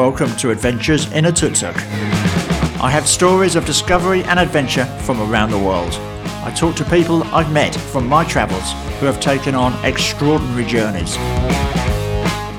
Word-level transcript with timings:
welcome 0.00 0.34
to 0.34 0.50
Adventures 0.50 1.12
in 1.12 1.26
a 1.26 1.30
Tuk 1.30 1.52
Tuk. 1.52 1.76
I 2.82 2.88
have 2.88 3.06
stories 3.06 3.54
of 3.54 3.66
discovery 3.66 4.24
and 4.24 4.40
adventure 4.40 4.86
from 5.04 5.20
around 5.20 5.50
the 5.50 5.58
world. 5.58 5.92
I 6.42 6.50
talk 6.56 6.74
to 6.76 6.84
people 6.86 7.22
I've 7.24 7.52
met 7.52 7.74
from 7.74 8.08
my 8.08 8.24
travels 8.24 8.72
who 8.98 9.04
have 9.04 9.20
taken 9.20 9.54
on 9.54 9.74
extraordinary 9.84 10.64
journeys. 10.64 11.18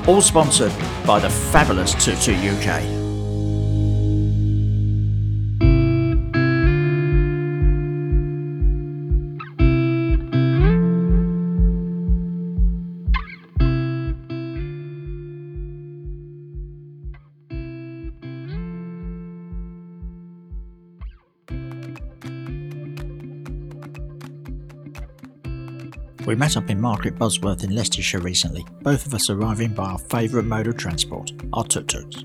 All 0.06 0.20
sponsored 0.20 0.72
by 1.04 1.18
the 1.18 1.30
fabulous 1.30 1.94
Tuk 1.94 2.28
UK. 2.28 3.01
We 26.26 26.36
met 26.36 26.56
up 26.56 26.70
in 26.70 26.80
Market 26.80 27.18
Bosworth 27.18 27.64
in 27.64 27.74
Leicestershire 27.74 28.20
recently, 28.20 28.64
both 28.82 29.06
of 29.06 29.12
us 29.12 29.28
arriving 29.28 29.74
by 29.74 29.90
our 29.90 29.98
favourite 29.98 30.46
mode 30.46 30.68
of 30.68 30.76
transport, 30.76 31.32
our 31.52 31.64
tuk 31.64 31.88
tuks. 31.88 32.22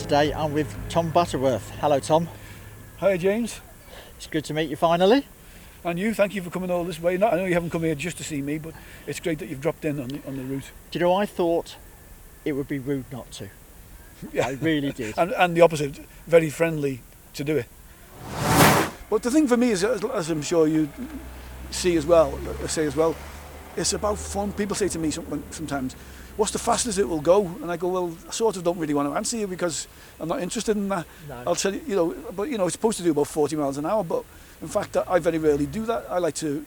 Today 0.00 0.32
I'm 0.32 0.54
with 0.54 0.74
Tom 0.88 1.10
Butterworth. 1.10 1.68
Hello, 1.80 2.00
Tom. 2.00 2.28
Hi, 3.00 3.18
James. 3.18 3.60
It's 4.16 4.26
good 4.26 4.46
to 4.46 4.54
meet 4.54 4.70
you 4.70 4.76
finally. 4.76 5.26
And 5.84 5.98
you, 5.98 6.14
thank 6.14 6.34
you 6.34 6.40
for 6.40 6.48
coming 6.48 6.70
all 6.70 6.82
this 6.82 6.98
way. 6.98 7.18
Not, 7.18 7.34
I 7.34 7.36
know 7.36 7.44
you 7.44 7.52
haven't 7.52 7.70
come 7.70 7.82
here 7.82 7.94
just 7.94 8.16
to 8.16 8.24
see 8.24 8.40
me, 8.40 8.56
but 8.56 8.72
it's 9.06 9.20
great 9.20 9.38
that 9.40 9.50
you've 9.50 9.60
dropped 9.60 9.84
in 9.84 10.00
on 10.00 10.08
the, 10.08 10.26
on 10.26 10.38
the 10.38 10.44
route. 10.44 10.70
Do 10.90 10.98
you 10.98 11.04
know, 11.04 11.12
I 11.12 11.26
thought 11.26 11.76
it 12.46 12.52
would 12.52 12.68
be 12.68 12.78
rude 12.78 13.04
not 13.12 13.30
to. 13.32 13.50
I 14.42 14.52
really 14.52 14.92
did. 14.92 15.14
and, 15.18 15.32
and 15.32 15.54
the 15.54 15.60
opposite, 15.60 15.98
very 16.26 16.48
friendly 16.48 17.02
to 17.34 17.44
do 17.44 17.58
it. 17.58 17.66
But 19.10 19.22
the 19.22 19.30
thing 19.30 19.46
for 19.46 19.58
me 19.58 19.72
is, 19.72 19.84
as, 19.84 20.02
as 20.02 20.30
I'm 20.30 20.40
sure 20.40 20.66
you 20.66 20.88
see 21.70 21.96
as 21.96 22.06
well, 22.06 22.38
say 22.66 22.86
as 22.86 22.96
well, 22.96 23.14
it's 23.76 23.92
about 23.92 24.18
fun. 24.18 24.52
People 24.52 24.76
say 24.76 24.88
to 24.88 24.98
me 24.98 25.10
sometimes, 25.10 25.94
what's 26.36 26.52
the 26.52 26.58
fastest 26.58 26.98
it 26.98 27.08
will 27.08 27.20
go? 27.20 27.46
And 27.62 27.70
I 27.70 27.76
go, 27.76 27.88
well, 27.88 28.16
I 28.28 28.30
sort 28.32 28.56
of 28.56 28.64
don't 28.64 28.78
really 28.78 28.94
want 28.94 29.08
to 29.08 29.16
answer 29.16 29.36
you 29.36 29.46
because 29.46 29.86
I'm 30.18 30.28
not 30.28 30.42
interested 30.42 30.76
in 30.76 30.88
that. 30.88 31.06
No. 31.28 31.42
I'll 31.46 31.54
tell 31.54 31.74
you, 31.74 31.82
you 31.86 31.96
know, 31.96 32.14
but 32.34 32.48
you 32.48 32.58
know, 32.58 32.64
it's 32.64 32.74
supposed 32.74 32.98
to 32.98 33.04
do 33.04 33.10
about 33.12 33.28
40 33.28 33.56
miles 33.56 33.78
an 33.78 33.86
hour, 33.86 34.02
but 34.04 34.24
in 34.60 34.68
fact, 34.68 34.96
I 34.96 35.18
very 35.18 35.38
rarely 35.38 35.66
do 35.66 35.84
that. 35.86 36.06
I 36.10 36.18
like 36.18 36.34
to 36.36 36.64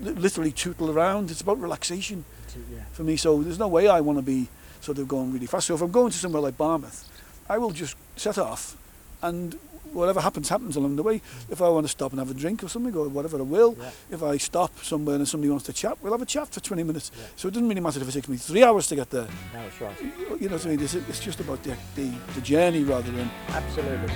literally 0.00 0.52
tootle 0.52 0.90
around. 0.90 1.30
It's 1.30 1.40
about 1.40 1.60
relaxation 1.60 2.24
yeah. 2.72 2.80
for 2.92 3.02
me. 3.02 3.16
So 3.16 3.42
there's 3.42 3.58
no 3.58 3.68
way 3.68 3.88
I 3.88 4.00
want 4.00 4.18
to 4.18 4.22
be 4.22 4.48
sort 4.80 4.98
of 4.98 5.08
going 5.08 5.32
really 5.32 5.46
fast. 5.46 5.66
So 5.66 5.74
if 5.74 5.82
I'm 5.82 5.90
going 5.90 6.10
to 6.10 6.18
somewhere 6.18 6.42
like 6.42 6.56
Barmouth, 6.56 7.08
I 7.48 7.58
will 7.58 7.70
just 7.70 7.96
set 8.16 8.38
off 8.38 8.76
and 9.22 9.58
whatever 9.92 10.20
happens, 10.20 10.48
happens 10.48 10.76
along 10.76 10.96
the 10.96 11.02
way. 11.02 11.20
If 11.50 11.62
I 11.62 11.68
want 11.68 11.84
to 11.84 11.88
stop 11.88 12.12
and 12.12 12.18
have 12.18 12.30
a 12.30 12.34
drink 12.34 12.62
or 12.62 12.68
something 12.68 12.94
or 12.94 13.08
whatever, 13.08 13.38
I 13.38 13.42
will. 13.42 13.76
Yeah. 13.78 13.90
If 14.10 14.22
I 14.22 14.36
stop 14.36 14.78
somewhere 14.82 15.16
and 15.16 15.28
somebody 15.28 15.50
wants 15.50 15.66
to 15.66 15.72
chat, 15.72 15.98
we'll 16.02 16.12
have 16.12 16.22
a 16.22 16.26
chat 16.26 16.48
for 16.48 16.60
20 16.60 16.82
minutes. 16.82 17.10
Yeah. 17.16 17.24
So 17.36 17.48
it 17.48 17.54
doesn't 17.54 17.68
really 17.68 17.80
matter 17.80 18.00
if 18.00 18.08
it 18.08 18.12
takes 18.12 18.28
me 18.28 18.36
three 18.36 18.64
hours 18.64 18.86
to 18.88 18.96
get 18.96 19.10
there. 19.10 19.28
No, 19.52 19.62
that's 19.62 19.80
right. 19.80 20.00
You 20.40 20.48
know 20.48 20.56
what 20.56 20.66
I 20.66 20.68
mean? 20.70 20.80
It's, 20.80 20.94
it's 20.94 21.20
just 21.20 21.40
about 21.40 21.62
the, 21.62 21.76
the, 21.94 22.12
the 22.34 22.40
journey 22.40 22.84
rather 22.84 23.10
than... 23.10 23.30
Absolutely. 23.48 24.14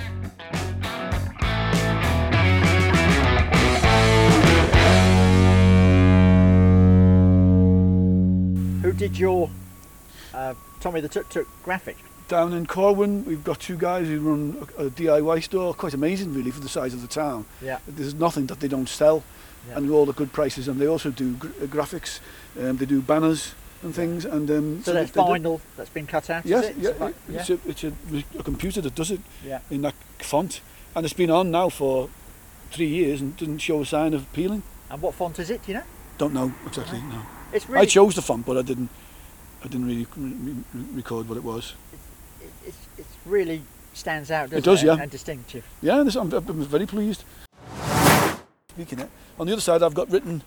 Who 8.83 8.91
did 8.91 9.17
your 9.17 9.49
uh, 10.33 10.53
Tommy 10.81 10.99
the 10.99 11.07
Tuk 11.07 11.29
Tuk 11.29 11.47
graphic? 11.63 11.97
Down 12.33 12.51
in 12.53 12.65
Corwen, 12.65 13.23
we've 13.25 13.43
got 13.43 13.59
two 13.59 13.77
guys 13.77 14.07
who 14.07 14.19
run 14.19 14.67
a, 14.79 14.85
a 14.85 14.89
DIY 14.89 15.43
store, 15.43 15.71
quite 15.75 15.93
amazing 15.93 16.33
really 16.33 16.49
for 16.49 16.61
the 16.61 16.67
size 16.67 16.91
of 16.95 17.03
the 17.03 17.07
town. 17.07 17.45
Yeah. 17.61 17.77
There's 17.87 18.15
nothing 18.15 18.47
that 18.47 18.59
they 18.59 18.67
don't 18.67 18.89
sell, 18.89 19.21
Yeah. 19.69 19.77
and 19.77 19.91
all 19.91 20.07
the 20.07 20.13
good 20.13 20.33
prices. 20.33 20.67
And 20.67 20.81
they 20.81 20.87
also 20.87 21.11
do 21.11 21.35
gr- 21.35 21.49
uh, 21.61 21.67
graphics, 21.67 22.21
um, 22.59 22.77
they 22.77 22.87
do 22.87 23.01
banners 23.03 23.53
and 23.83 23.93
things. 23.93 24.25
And 24.25 24.49
um, 24.49 24.81
So 24.83 24.93
they- 24.93 25.01
that's 25.05 25.11
vinyl 25.11 25.61
that's 25.77 25.91
been 25.91 26.07
cut 26.07 26.27
out. 26.31 26.43
Yes, 26.43 26.65
it? 26.65 26.75
yeah, 26.77 26.89
It's 26.89 26.99
like- 26.99 27.15
it's, 27.29 27.49
A, 27.51 27.59
it's 27.67 27.83
a, 27.83 27.93
a 28.39 28.43
computer 28.43 28.81
that 28.81 28.95
does 28.95 29.11
it 29.11 29.21
yeah. 29.45 29.59
in 29.69 29.83
that 29.83 29.93
font, 30.17 30.61
and 30.95 31.05
it's 31.05 31.13
been 31.15 31.29
on 31.29 31.51
now 31.51 31.69
for 31.69 32.09
three 32.71 32.87
years 32.89 33.21
and 33.21 33.37
didn't 33.37 33.59
show 33.59 33.81
a 33.81 33.85
sign 33.85 34.15
of 34.15 34.25
peeling. 34.33 34.63
And 34.89 34.99
what 35.03 35.13
font 35.13 35.37
is 35.37 35.51
it? 35.51 35.63
Do 35.67 35.71
you 35.71 35.77
know? 35.77 35.83
Don't 36.17 36.33
know 36.33 36.51
exactly. 36.65 36.99
No, 36.99 37.21
It's 37.53 37.69
really 37.69 37.81
I 37.83 37.85
chose 37.85 38.15
the 38.15 38.23
font, 38.23 38.43
but 38.47 38.57
I 38.57 38.63
didn't. 38.63 38.89
I 39.63 39.67
didn't 39.67 39.85
really 39.85 40.07
re- 40.17 40.53
re- 40.73 40.85
record 40.95 41.29
what 41.29 41.37
it 41.37 41.43
was. 41.43 41.75
It, 42.43 42.67
it's, 42.67 42.77
it's 42.97 43.15
really 43.25 43.63
stands 43.93 44.31
out. 44.31 44.49
Doesn't 44.49 44.63
does, 44.63 44.83
yeah. 44.83 44.97
And 44.99 45.11
distinctive. 45.11 45.65
Yeah, 45.81 46.03
this, 46.03 46.15
I'm, 46.15 46.31
I'm 46.33 46.63
very 46.63 46.85
pleased. 46.85 47.23
Speaking 48.69 48.99
it, 48.99 49.09
on 49.39 49.47
the 49.47 49.53
other 49.53 49.61
side, 49.61 49.83
I've 49.83 49.93
got 49.93 50.11
written, 50.11 50.41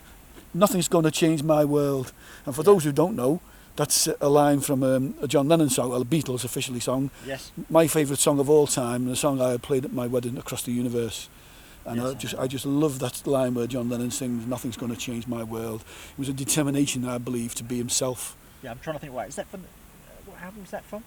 "Nothing's 0.52 0.88
going 0.88 1.04
to 1.04 1.10
change 1.10 1.42
my 1.42 1.64
world." 1.64 2.12
And 2.44 2.54
for 2.54 2.62
those 2.62 2.84
who 2.84 2.92
don't 2.92 3.14
know, 3.14 3.40
that's 3.76 4.08
a 4.20 4.28
line 4.28 4.60
from 4.60 4.82
um, 4.82 5.14
a 5.22 5.28
John 5.28 5.48
Lennon 5.48 5.70
song, 5.70 5.92
a 5.92 6.04
Beatles 6.04 6.44
officially 6.44 6.80
song. 6.80 7.10
Yes. 7.24 7.52
My 7.70 7.86
favourite 7.86 8.18
song 8.18 8.40
of 8.40 8.50
all 8.50 8.66
time, 8.66 9.02
and 9.02 9.10
a 9.10 9.16
song 9.16 9.40
I 9.40 9.56
played 9.58 9.84
at 9.84 9.92
my 9.92 10.06
wedding 10.06 10.36
across 10.38 10.62
the 10.62 10.72
universe. 10.72 11.28
And 11.84 12.00
I 12.00 12.14
just, 12.14 12.34
I 12.34 12.48
just 12.48 12.66
love 12.66 12.98
that 12.98 13.24
line 13.28 13.54
where 13.54 13.68
John 13.68 13.88
Lennon 13.88 14.10
sings, 14.10 14.44
"Nothing's 14.44 14.76
going 14.76 14.92
to 14.92 14.98
change 14.98 15.28
my 15.28 15.44
world." 15.44 15.84
It 16.12 16.18
was 16.18 16.28
a 16.28 16.32
determination, 16.32 17.06
I 17.06 17.18
believe, 17.18 17.54
to 17.54 17.62
be 17.62 17.78
himself. 17.78 18.36
Yeah, 18.60 18.72
I'm 18.72 18.80
trying 18.80 18.96
to 18.96 19.00
think. 19.00 19.14
Wait, 19.14 19.28
is 19.28 19.36
that 19.36 19.46
from? 19.46 19.60
Uh, 19.60 20.32
what 20.32 20.42
album 20.42 20.62
is 20.64 20.70
that 20.72 20.84
from? 20.84 21.04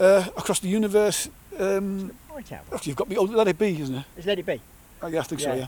Uh, 0.00 0.24
across 0.36 0.58
the 0.60 0.68
universe, 0.68 1.28
um, 1.58 2.10
album. 2.30 2.80
you've 2.82 2.96
got 2.96 3.08
me. 3.08 3.16
Oh, 3.16 3.22
let 3.24 3.46
it 3.48 3.58
be, 3.58 3.80
isn't 3.80 3.94
it? 3.94 4.04
It's 4.16 4.26
Let 4.26 4.38
It 4.38 4.46
Be. 4.46 4.60
Oh, 5.02 5.06
yeah, 5.06 5.20
I 5.20 5.22
think 5.22 5.40
so. 5.40 5.50
Yeah. 5.50 5.54
Yeah. 5.60 5.66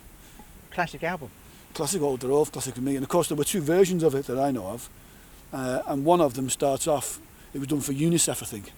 Classic 0.73 1.03
album. 1.05 1.31
classic 1.75 2.03
old 2.03 2.25
all 2.25 2.47
classic 2.47 2.75
to 2.75 2.81
me 2.81 2.97
and 2.97 3.03
of 3.03 3.09
course 3.11 3.29
there 3.29 3.37
were 3.37 3.45
two 3.45 3.61
versions 3.61 4.03
of 4.03 4.15
it 4.15 4.25
that 4.27 4.39
I 4.39 4.51
know 4.51 4.67
of 4.67 4.89
uh, 5.53 5.83
and 5.87 6.05
one 6.07 6.21
of 6.23 6.33
them 6.35 6.49
starts 6.51 6.87
off 6.89 7.19
it 7.55 7.59
was 7.59 7.69
done 7.69 7.81
for 7.83 7.93
UNICEF 7.93 8.43
I 8.43 8.47
think 8.47 8.73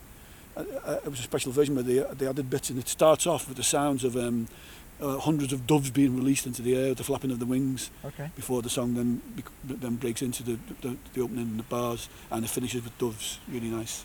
uh, 0.56 0.64
uh, 0.84 0.98
it 1.04 1.08
was 1.10 1.20
a 1.20 1.22
special 1.22 1.50
version 1.52 1.74
where 1.76 1.84
they, 1.84 1.98
they 2.16 2.26
added 2.28 2.50
bits 2.50 2.70
and 2.70 2.78
it 2.78 2.88
starts 2.88 3.24
off 3.26 3.48
with 3.48 3.56
the 3.56 3.62
sounds 3.64 4.02
of 4.04 4.16
um, 4.16 4.48
uh, 5.00 5.18
hundreds 5.18 5.52
of 5.52 5.64
doves 5.66 5.90
being 5.90 6.16
released 6.16 6.46
into 6.46 6.60
the 6.62 6.76
air 6.76 6.94
the 6.94 7.04
flapping 7.04 7.30
of 7.32 7.38
the 7.38 7.46
wings 7.46 7.90
Okay. 8.04 8.30
before 8.36 8.62
the 8.62 8.70
song 8.70 8.94
then 8.94 9.22
then 9.64 9.94
breaks 9.96 10.22
into 10.22 10.42
the, 10.44 10.58
the, 10.82 10.96
the 11.14 11.20
opening 11.20 11.44
and 11.50 11.58
the 11.58 11.64
bars 11.64 12.08
and 12.32 12.44
it 12.44 12.48
finishes 12.50 12.82
with 12.84 12.96
doves 12.98 13.38
really 13.48 13.68
nice 13.70 14.04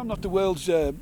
I'm 0.00 0.08
not 0.08 0.22
the 0.22 0.30
world's 0.30 0.66
uh, 0.66 0.92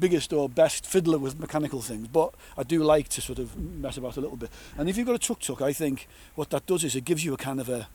biggest 0.00 0.32
or 0.32 0.48
best 0.48 0.86
fiddler 0.86 1.18
with 1.18 1.38
mechanical 1.38 1.82
things, 1.82 2.08
but 2.08 2.32
I 2.56 2.62
do 2.62 2.82
like 2.82 3.10
to 3.10 3.20
sort 3.20 3.38
of 3.38 3.58
mess 3.58 3.98
about 3.98 4.16
a 4.16 4.22
little 4.22 4.38
bit. 4.38 4.48
And 4.78 4.88
if 4.88 4.96
you've 4.96 5.06
got 5.06 5.16
a 5.16 5.18
tuk-tuk, 5.18 5.60
I 5.60 5.74
think 5.74 6.08
what 6.34 6.48
that 6.48 6.64
does 6.64 6.82
is 6.82 6.96
it 6.96 7.04
gives 7.04 7.26
you 7.26 7.34
a 7.34 7.36
kind 7.36 7.60
of 7.60 7.68
a 7.68 7.88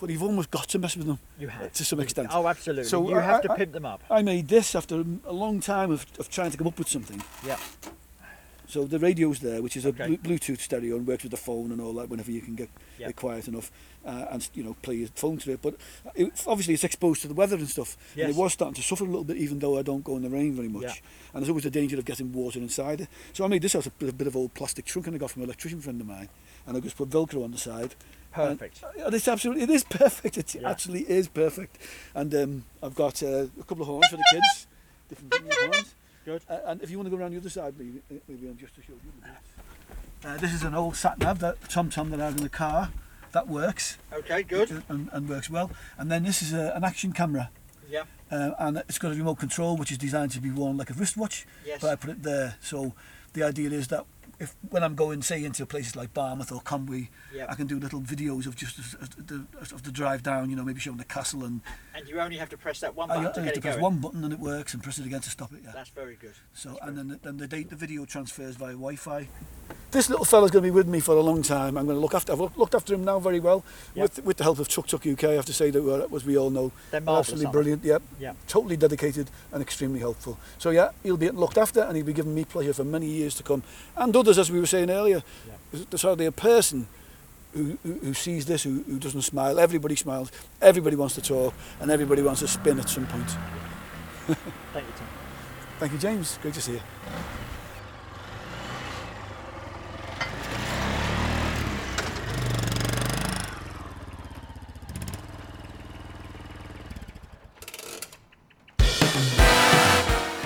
but 0.00 0.10
you've 0.10 0.22
almost 0.22 0.50
got 0.50 0.66
to 0.68 0.78
mess 0.78 0.96
with 0.96 1.06
them. 1.06 1.18
You 1.38 1.46
have. 1.48 1.72
To 1.74 1.84
some 1.84 2.00
extent. 2.00 2.28
Oh, 2.32 2.48
absolutely. 2.48 2.84
So 2.84 3.08
you 3.08 3.16
I, 3.16 3.20
have 3.20 3.42
to 3.42 3.52
I, 3.52 3.56
pimp 3.56 3.72
them 3.72 3.84
up. 3.84 4.02
I 4.10 4.22
made 4.22 4.48
this 4.48 4.74
after 4.74 5.04
a 5.24 5.32
long 5.32 5.60
time 5.60 5.92
of, 5.92 6.06
of 6.18 6.28
trying 6.28 6.50
to 6.50 6.56
come 6.56 6.66
up 6.66 6.76
with 6.76 6.88
something. 6.88 7.22
Yeah. 7.46 7.58
So 8.72 8.84
the 8.86 8.98
radio's 8.98 9.40
there, 9.40 9.60
which 9.60 9.76
is 9.76 9.84
a 9.84 9.88
Okay. 9.90 10.16
Blu- 10.16 10.16
Bluetooth 10.38 10.58
stereo 10.60 10.96
and 10.96 11.06
works 11.06 11.24
with 11.24 11.30
the 11.32 11.36
phone 11.36 11.72
and 11.72 11.78
all 11.78 11.92
that 11.92 12.08
whenever 12.08 12.30
you 12.30 12.40
can 12.40 12.54
get 12.54 12.70
Yeah. 12.98 13.08
it 13.10 13.16
quiet 13.16 13.46
enough 13.46 13.70
uh, 14.06 14.24
and 14.30 14.48
you 14.54 14.62
know 14.64 14.74
play 14.80 14.94
your 14.94 15.08
phone 15.14 15.36
to 15.40 15.52
it. 15.52 15.60
But 15.60 15.74
it, 16.14 16.32
obviously 16.46 16.72
it's 16.72 16.82
exposed 16.82 17.20
to 17.20 17.28
the 17.28 17.34
weather 17.34 17.56
and 17.56 17.68
stuff. 17.68 17.98
And 18.16 18.30
it 18.30 18.34
was 18.34 18.54
starting 18.54 18.72
to 18.76 18.82
suffer 18.82 19.04
a 19.04 19.06
little 19.06 19.24
bit, 19.24 19.36
even 19.36 19.58
though 19.58 19.78
I 19.78 19.82
don't 19.82 20.02
go 20.02 20.16
in 20.16 20.22
the 20.22 20.30
rain 20.30 20.54
very 20.54 20.68
much. 20.70 20.84
Yeah. 20.84 20.94
And 21.34 21.42
there's 21.42 21.50
always 21.50 21.64
the 21.64 21.70
danger 21.70 21.98
of 21.98 22.06
getting 22.06 22.32
water 22.32 22.60
inside 22.60 23.02
it. 23.02 23.08
So 23.34 23.44
I 23.44 23.48
made 23.48 23.60
this 23.60 23.76
out 23.76 23.84
of 23.84 23.92
a 24.00 24.10
bit, 24.12 24.26
of 24.26 24.36
old 24.36 24.54
plastic 24.54 24.86
trunk 24.86 25.06
and 25.06 25.16
I 25.16 25.18
got 25.18 25.30
from 25.32 25.42
an 25.42 25.48
electrician 25.48 25.82
friend 25.82 26.00
of 26.00 26.06
mine. 26.06 26.30
And 26.66 26.74
I 26.74 26.80
just 26.80 26.96
put 26.96 27.10
Velcro 27.10 27.44
on 27.44 27.50
the 27.50 27.58
side. 27.58 27.94
Perfect. 28.32 28.82
And, 28.96 29.04
and 29.04 29.14
it's 29.14 29.28
absolutely, 29.28 29.64
it 29.64 29.70
is 29.70 29.84
perfect. 29.84 30.38
It 30.38 30.54
Yeah. 30.54 30.70
actually 30.70 31.02
is 31.02 31.28
perfect. 31.28 31.76
And 32.14 32.34
um, 32.34 32.64
I've 32.82 32.94
got 32.94 33.22
uh, 33.22 33.48
a 33.60 33.64
couple 33.68 33.82
of 33.82 33.88
horns 33.88 34.06
for 34.08 34.16
the 34.16 34.24
kids. 34.30 34.66
Different 35.10 35.52
horns. 35.52 35.94
Good. 36.24 36.42
Uh, 36.48 36.58
and 36.66 36.82
if 36.82 36.90
you 36.90 36.98
want 36.98 37.06
to 37.06 37.10
go 37.16 37.20
around 37.20 37.32
the 37.32 37.38
other 37.38 37.50
side, 37.50 37.74
maybe, 37.78 38.00
maybe 38.28 38.46
I'm 38.48 38.56
just 38.56 38.74
to 38.76 38.82
show 38.82 38.92
you. 38.92 40.28
Uh, 40.28 40.36
this 40.38 40.52
is 40.52 40.62
an 40.62 40.74
old 40.74 40.94
sat 40.96 41.18
nav, 41.18 41.40
that 41.40 41.56
Tom 41.68 41.90
Tom 41.90 42.10
that 42.10 42.20
I 42.20 42.26
have 42.26 42.36
in 42.36 42.42
the 42.42 42.48
car. 42.48 42.90
That 43.32 43.48
works 43.48 43.96
Okay. 44.12 44.42
Good. 44.42 44.82
and, 44.88 45.08
and 45.10 45.28
works 45.28 45.48
well. 45.48 45.70
And 45.98 46.10
then 46.12 46.22
this 46.22 46.42
is 46.42 46.52
a, 46.52 46.72
an 46.76 46.84
action 46.84 47.12
camera, 47.12 47.50
Yeah. 47.90 48.02
uh, 48.30 48.50
and 48.58 48.76
it's 48.88 48.98
got 48.98 49.12
a 49.12 49.14
remote 49.14 49.36
control 49.38 49.76
which 49.76 49.90
is 49.90 49.96
designed 49.98 50.32
to 50.32 50.40
be 50.40 50.50
worn 50.50 50.76
like 50.76 50.90
a 50.90 50.94
wristwatch. 50.94 51.46
Yes. 51.66 51.80
But 51.80 51.90
I 51.90 51.96
put 51.96 52.10
it 52.10 52.22
there, 52.22 52.56
so 52.60 52.92
the 53.32 53.42
idea 53.42 53.70
is 53.70 53.88
that 53.88 54.04
if 54.42 54.56
when 54.70 54.82
I'm 54.82 54.94
going, 54.94 55.22
say, 55.22 55.44
into 55.44 55.64
places 55.64 55.94
like 55.96 56.12
Barmouth 56.12 56.50
or 56.52 56.60
Conwy, 56.60 57.08
Yeah. 57.34 57.46
I 57.48 57.54
can 57.54 57.66
do 57.66 57.78
little 57.78 58.00
videos 58.00 58.46
of 58.46 58.56
just 58.56 58.76
the, 59.28 59.46
of 59.60 59.82
the 59.84 59.92
drive 59.92 60.22
down. 60.22 60.50
You 60.50 60.56
know, 60.56 60.64
maybe 60.64 60.80
showing 60.80 60.98
the 60.98 61.04
castle, 61.04 61.44
and 61.44 61.60
And 61.94 62.08
you 62.08 62.18
only 62.20 62.36
have 62.36 62.50
to 62.50 62.58
press 62.58 62.80
that 62.80 62.94
one 62.96 63.10
I, 63.10 63.14
button 63.14 63.26
I 63.28 63.32
to 63.32 63.40
have 63.40 63.44
get 63.46 63.54
to 63.54 63.60
press 63.60 63.74
going. 63.76 63.82
one 63.82 63.98
button 64.00 64.24
and 64.24 64.32
it 64.32 64.40
works, 64.40 64.74
and 64.74 64.82
press 64.82 64.98
it 64.98 65.06
again 65.06 65.20
to 65.20 65.30
stop 65.30 65.52
it. 65.52 65.60
Yeah. 65.64 65.70
That's 65.74 65.90
very 65.90 66.16
good. 66.16 66.34
So 66.52 66.76
and 66.82 66.98
then 66.98 67.08
the, 67.08 67.16
then 67.22 67.36
the 67.36 67.46
date 67.46 67.70
the 67.70 67.76
video 67.76 68.04
transfers 68.04 68.56
via 68.56 68.72
Wi-Fi. 68.72 69.28
This 69.92 70.08
little 70.10 70.24
fella's 70.24 70.50
going 70.50 70.62
to 70.62 70.66
be 70.66 70.70
with 70.70 70.88
me 70.88 71.00
for 71.00 71.14
a 71.16 71.20
long 71.20 71.42
time. 71.42 71.76
I'm 71.78 71.84
going 71.86 71.96
to 71.96 72.00
look 72.00 72.14
after. 72.14 72.32
I've 72.32 72.40
looked 72.56 72.74
after 72.74 72.94
him 72.94 73.04
now 73.04 73.18
very 73.18 73.40
well 73.40 73.62
Yep. 73.94 74.02
with 74.02 74.24
with 74.24 74.36
the 74.38 74.44
help 74.44 74.58
of 74.58 74.68
Tuk 74.68 74.86
Tuk 74.86 75.06
UK. 75.06 75.24
I 75.24 75.32
have 75.34 75.44
to 75.46 75.52
say 75.52 75.70
that 75.70 76.08
as 76.14 76.24
we 76.24 76.36
all 76.36 76.50
know, 76.50 76.72
They're 76.90 77.02
absolutely 77.06 77.50
brilliant. 77.52 77.84
Yep, 77.84 78.02
Yeah. 78.18 78.32
totally 78.48 78.76
dedicated 78.76 79.30
and 79.52 79.62
extremely 79.62 80.00
helpful. 80.00 80.38
So 80.58 80.70
yeah, 80.70 80.90
he'll 81.02 81.16
be 81.16 81.30
looked 81.30 81.58
after 81.58 81.80
and 81.82 81.96
he'll 81.96 82.06
be 82.06 82.12
giving 82.12 82.34
me 82.34 82.44
pleasure 82.44 82.72
for 82.74 82.84
many 82.84 83.06
years 83.06 83.34
to 83.36 83.42
come. 83.42 83.62
And 83.96 84.16
others, 84.16 84.38
as 84.38 84.50
we 84.50 84.58
were 84.60 84.66
saying 84.66 84.90
earlier, 84.90 85.22
there's 85.90 86.02
hardly 86.02 86.26
a 86.26 86.32
person 86.32 86.86
who, 87.54 87.76
who, 87.82 87.92
who 88.04 88.14
sees 88.14 88.46
this 88.46 88.62
who, 88.62 88.82
who 88.88 88.98
doesn't 88.98 89.22
smile. 89.22 89.60
Everybody 89.60 89.94
smiles. 89.96 90.32
Everybody 90.60 90.96
wants 90.96 91.14
to 91.16 91.20
talk, 91.22 91.52
and 91.80 91.90
everybody 91.90 92.22
wants 92.22 92.40
to 92.40 92.48
spin 92.48 92.78
at 92.80 92.88
some 92.88 93.06
point. 93.06 93.28
Thank 94.72 94.86
you, 94.86 94.94
Tim. 94.96 95.06
Thank 95.78 95.92
you, 95.92 95.98
James. 95.98 96.38
Great 96.40 96.54
to 96.54 96.62
see 96.62 96.72
you. 96.72 96.80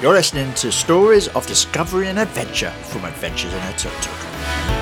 You're 0.03 0.15
listening 0.15 0.55
to 0.55 0.71
stories 0.71 1.27
of 1.29 1.47
discovery 1.47 2.09
and 2.09 2.19
adventure 2.19 2.71
from 2.71 3.05
Adventures 3.07 3.53
in 3.53 3.59
a 3.61 3.73
Tuk 3.77 3.93
Tuk. 4.03 4.76